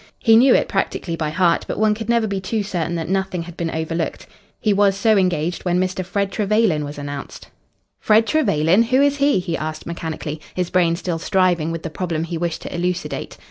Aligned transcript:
He 0.17 0.35
knew 0.35 0.55
it 0.55 0.67
practically 0.67 1.15
by 1.15 1.29
heart, 1.29 1.63
but 1.67 1.77
one 1.77 1.93
could 1.93 2.09
never 2.09 2.25
be 2.25 2.41
too 2.41 2.63
certain 2.63 2.95
that 2.95 3.07
nothing 3.07 3.43
had 3.43 3.55
been 3.55 3.69
overlooked. 3.69 4.25
He 4.59 4.73
was 4.73 4.97
so 4.97 5.15
engaged 5.15 5.63
when 5.63 5.79
Mr. 5.79 6.03
Fred 6.03 6.31
Trevelyan 6.31 6.83
was 6.83 6.97
announced. 6.97 7.49
"Fred 7.99 8.25
Trevelyan? 8.25 8.81
Who 8.81 8.99
is 8.99 9.17
he?" 9.17 9.37
he 9.37 9.55
asked 9.55 9.85
mechanically, 9.85 10.41
his 10.55 10.71
brain 10.71 10.95
still 10.95 11.19
striving 11.19 11.71
with 11.71 11.83
the 11.83 11.91
problem 11.91 12.23
he 12.23 12.35
wished 12.35 12.63
to 12.63 12.73
elucidate. 12.75 13.37